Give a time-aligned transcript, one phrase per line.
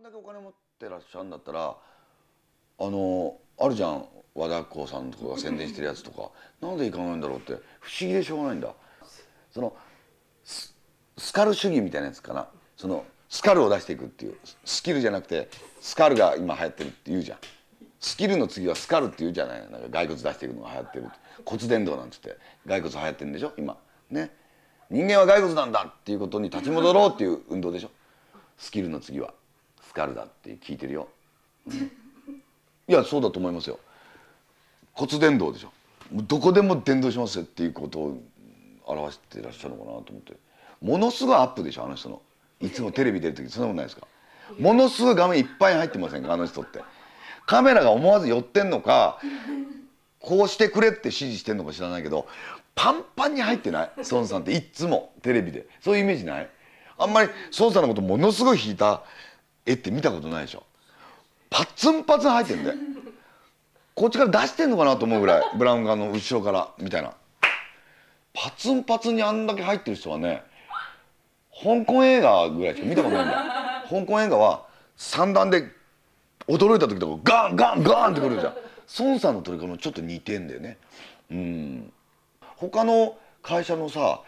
[0.00, 1.76] んだけお金持ってらっしゃるんだったら
[2.78, 6.30] あのあるじゃん和田光さんとかが宣伝してるやつとか。
[6.62, 7.52] なんで行かないんだろうって。
[7.80, 8.72] 不思議でしょうがないんだ。
[9.50, 9.76] その
[10.44, 10.74] ス
[11.18, 12.48] スカル主義みたいなやつかな。
[12.76, 14.36] そのスカルを出していくっていう。
[14.64, 15.50] スキルじゃなくて
[15.82, 17.38] スカルが今流行ってるって言うじゃん。
[17.98, 21.04] スキルの次はスカルって言うじゃないなんか骸骨出していくのが流行ってる
[21.44, 22.38] 骨伝導なんつって。
[22.66, 23.52] 骸骨流行ってるんでしょ？
[23.58, 23.76] 今。
[24.10, 24.30] ね。
[24.88, 27.90] 人間は骸骨なんだっていうことに立ち戻ろうっていう運動でしょ？
[28.56, 29.34] スキルの次は。
[29.90, 31.08] スカルだって聞いてるよ、
[31.66, 31.74] うん、
[32.86, 33.80] いやそうだと思いますよ。
[34.92, 35.72] 骨伝導でしょ。
[36.12, 38.22] どこでも伝導しますよっていうことを
[38.86, 40.34] 表してらっしゃるのかなと思って。
[40.80, 42.22] ものすごいアップでしょあの人の。
[42.60, 44.06] いつもテレビ出る時そんなことないですか。
[44.60, 46.80] ものすごい画面いっぱい入ってませんかあの人って。
[47.46, 49.18] カメラが思わず寄ってんのか
[50.20, 52.28] こうしてくれって指示してんのか知らないけど
[52.76, 54.52] パンパンに入ってない孫さんって。
[54.52, 55.66] いっつもテレビで。
[55.80, 56.48] そういうイメージない？
[56.98, 59.02] あんまり孫さんのことものすごい引いた
[59.66, 60.64] 絵って見たことないでしょ。
[61.50, 62.74] パツンパツン入ってんで
[63.94, 65.42] こっちから出してんのかなと思うぐらい。
[65.58, 67.12] ブラウン管の後ろからみたいな。
[68.32, 70.42] パツンパツンにあんだけ入ってる人はね
[71.62, 75.64] 香港映画ぐらいしか見たことないんだ香港映画は三段で
[76.46, 78.54] 驚いた時とかガンガンガンってくるじゃん。
[78.98, 80.78] 孫さんの撮り方もちょっと似てんだよね。
[81.30, 81.92] うん。
[82.56, 84.20] 他の会社のさ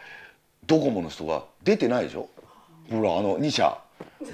[0.66, 2.28] ドコモの人が出てないでしょ。
[2.90, 3.81] ほらあの2社。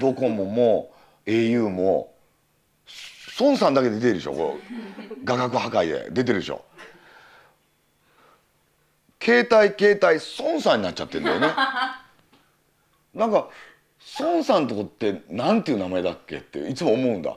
[0.00, 0.92] ドコモも
[1.27, 2.14] au も
[3.41, 4.33] 孫さんだけ出てるでしょ？
[4.33, 6.11] こう画角破壊で。
[6.11, 6.64] 出てるでしょ？
[9.22, 11.48] 携帯携帯孫さんになっちゃってんだよね。
[13.14, 13.48] なんか
[14.20, 17.36] 孫さんとこってなんていう名前だっけっていつも思うんだ。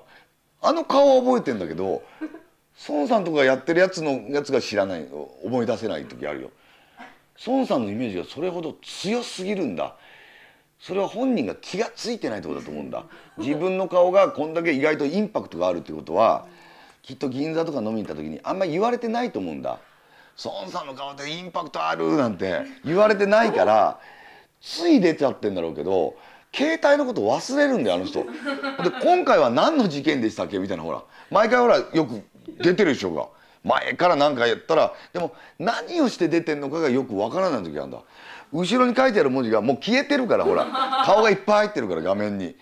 [0.62, 2.04] あの顔は覚えてんだけど
[2.88, 5.08] 孫さんとかやってるやつのやつが知らない
[5.44, 6.52] 思い出せない時あるよ。
[7.46, 9.96] 孫さんのイメージがそれほど強すぎるんだ。
[10.82, 13.06] それは本人が気が付いてないってことだと思うんだ。
[13.38, 16.48] 自分の顔がこんだけ意外とインパクトがあるってことは
[17.04, 19.80] きっと銀座とか飲みに行った時にあんまり言われてないと思うんだ。
[20.44, 24.00] 孫さんの顔ってインパクトあるなんて言われてないから
[24.60, 26.16] つい出ちゃってんだろうけど
[26.54, 28.24] 携帯のこと忘れるんだよあの人。
[28.24, 28.30] で
[29.04, 31.04] 今回は何の事件でしたっけみたいなほら。
[31.30, 32.24] 毎回ほらよく
[32.60, 33.28] 出てるでしょうが。
[33.64, 38.00] 前から何かやったらでも何をして出てんのかがよくわからない時があるんだ。
[38.52, 40.66] 後ろに書いてある文字がもう消えてるからほら。
[41.06, 42.56] 顔がいっぱい入ってるから画面に。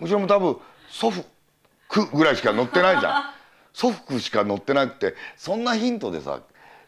[0.00, 0.56] 後ろも多分
[0.88, 3.24] 祖父ぐらいしか載ってないじゃん。
[3.72, 6.40] 祖父しか載ってなくてそんなヒントでさ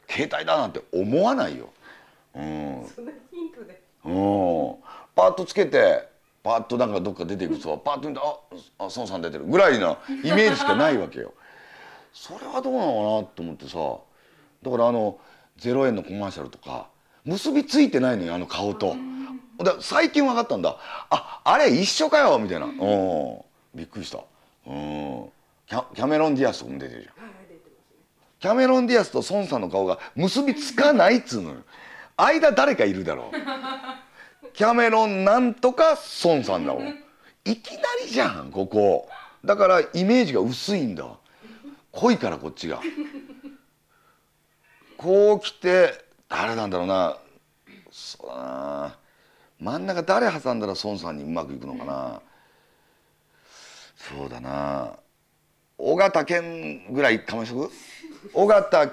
[0.09, 1.69] 携帯だなんて思わないよ。
[2.35, 2.93] うん。
[2.95, 3.83] そんなヒントで。
[4.05, 4.77] うん。
[5.15, 6.09] パッとつけて
[6.43, 11.35] パッとなんかどっか出ていく人はパッと見てああ孫さん出てるぐらいのイメージしかないわけよ。
[12.13, 13.79] それはどうなのかなと思ってさ。
[14.63, 15.19] だからあの
[15.59, 16.89] 0円のコマーシャルとか
[17.25, 18.97] 結びついてないのよあの顔と。
[19.65, 20.77] だ最近分かったんだ。
[21.11, 22.67] ああれ一緒かよみたいな。
[22.67, 22.75] うん。
[23.75, 24.19] びっくりした。
[24.67, 25.29] うん。
[25.67, 27.25] キャキャメロン・ディアスとかも出てるじゃん。
[27.25, 27.59] はいね。
[28.41, 31.57] キャメロン・ディアスと孫さんの顔が結びつかないっつうのよ。
[32.17, 33.37] 間誰かいるだろう。
[34.55, 36.99] キャメロンなんとか孫さんだもん。
[37.45, 39.09] いきなりじゃんここ。
[39.45, 41.07] だからイメージが薄いんだ。
[41.93, 42.81] 濃いからこっちが。
[44.97, 47.17] こう来て誰なんだろうな。
[47.91, 48.97] そうだな。
[49.61, 52.21] 真ん中誰挟んだら孫さんにうまくいくのかな。
[53.97, 54.93] そうだな。
[55.79, 57.73] 尾形健ぐらいかましとく？
[58.35, 58.93] 尾形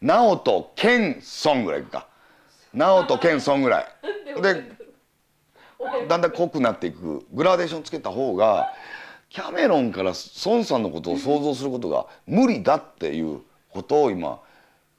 [0.00, 2.06] 直人健孫ぐらいいくか。
[2.72, 3.86] 直人健孫ぐらい。
[4.42, 4.64] で
[6.08, 7.26] だんだん濃くなっていく。
[7.32, 8.72] グラデーションつけた方が
[9.28, 10.12] キャメロンから
[10.44, 14.40] 孫さんのことを想像することが無理だっていうことを今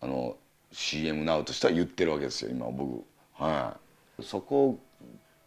[0.02, 0.38] あの
[0.76, 3.06] CM ナウとしては言ってるわけですよ今僕。
[3.34, 3.78] は
[4.20, 4.24] い。
[4.24, 4.78] そこ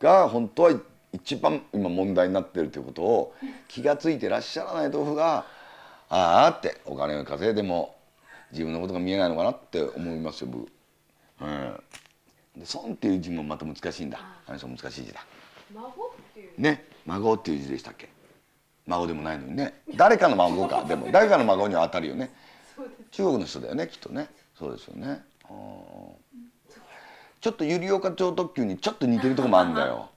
[0.00, 0.72] が本当は
[1.12, 3.34] 一番今問題になってるということを
[3.68, 5.44] 気が付いてらっしゃらない豆腐が
[6.08, 7.94] ああってお金を稼いでも
[8.52, 10.68] 自分のことが見えないのかなって思いますよ僕。
[11.42, 11.82] うん
[12.56, 14.18] で孫っていう字もまた難しいんだ。
[14.46, 15.24] あの人難しい字だ。
[15.74, 15.92] 孫っ
[16.34, 16.60] ていう。
[16.60, 16.84] ね。
[17.04, 18.08] 孫っていう字でしたっけ？
[18.86, 19.82] 孫でもないのにね。
[19.94, 20.84] 誰かの孫か。
[20.84, 22.30] でも誰かの孫には当たるよね
[23.10, 24.28] 中国の人だよねきっとね。
[24.58, 25.22] そうですよね。
[25.50, 26.28] うん
[27.40, 30.10] ちょっと百合岡超特急にちょっと似てるとこもあるんだよ。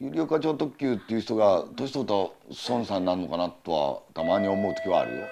[0.00, 2.28] 百合岡超特急っていう人が年取ったら
[2.68, 5.26] 孫さんになるのかなとはたまに思う時はあるよ